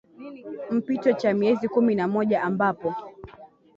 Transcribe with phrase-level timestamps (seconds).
[0.71, 2.95] mpito cha miezi kumi na moja ambapo